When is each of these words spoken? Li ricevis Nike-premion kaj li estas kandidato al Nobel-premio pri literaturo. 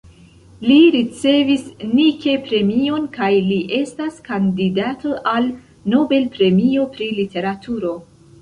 Li 0.69 0.75
ricevis 0.93 1.67
Nike-premion 1.89 3.05
kaj 3.17 3.29
li 3.49 3.59
estas 3.83 4.19
kandidato 4.31 5.15
al 5.35 5.53
Nobel-premio 5.97 6.91
pri 6.97 7.13
literaturo. 7.21 7.95